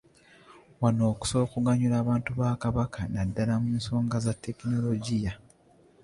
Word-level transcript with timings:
Wano 0.81 1.03
okusobola 1.13 1.45
okuganyula 1.47 1.95
abantu 2.03 2.29
ba 2.39 2.49
Kabaka 2.61 2.99
naddala 3.13 3.53
mu 3.63 3.69
nsonga 3.79 4.15
za 4.25 4.33
tekinologiya. 4.43 5.31